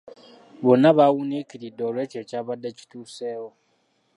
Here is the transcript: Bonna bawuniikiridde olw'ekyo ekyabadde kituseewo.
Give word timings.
Bonna 0.63 0.89
bawuniikiridde 0.97 1.81
olw'ekyo 1.89 2.17
ekyabadde 2.23 2.69
kituseewo. 2.77 3.49